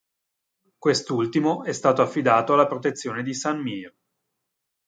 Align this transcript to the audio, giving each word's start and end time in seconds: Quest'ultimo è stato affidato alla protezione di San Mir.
Quest'ultimo 0.79 1.63
è 1.63 1.73
stato 1.73 2.01
affidato 2.01 2.53
alla 2.53 2.65
protezione 2.65 3.21
di 3.21 3.35
San 3.35 3.61
Mir. 3.61 3.95